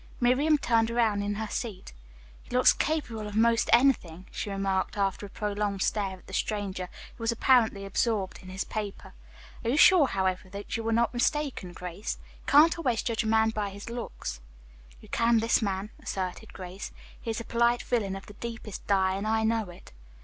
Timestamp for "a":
5.27-5.29, 13.23-13.27, 17.39-17.43